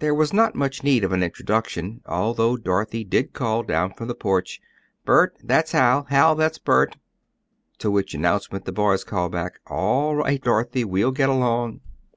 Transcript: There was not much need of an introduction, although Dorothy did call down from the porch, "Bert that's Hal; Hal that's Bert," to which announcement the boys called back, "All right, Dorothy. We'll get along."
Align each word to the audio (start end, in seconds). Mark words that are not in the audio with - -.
There 0.00 0.12
was 0.12 0.32
not 0.32 0.56
much 0.56 0.82
need 0.82 1.04
of 1.04 1.12
an 1.12 1.22
introduction, 1.22 2.00
although 2.04 2.56
Dorothy 2.56 3.04
did 3.04 3.32
call 3.32 3.62
down 3.62 3.92
from 3.94 4.08
the 4.08 4.14
porch, 4.16 4.60
"Bert 5.04 5.38
that's 5.40 5.70
Hal; 5.70 6.02
Hal 6.10 6.34
that's 6.34 6.58
Bert," 6.58 6.96
to 7.78 7.88
which 7.88 8.12
announcement 8.12 8.64
the 8.64 8.72
boys 8.72 9.04
called 9.04 9.30
back, 9.30 9.60
"All 9.68 10.16
right, 10.16 10.42
Dorothy. 10.42 10.82
We'll 10.82 11.12
get 11.12 11.28
along." 11.28 11.80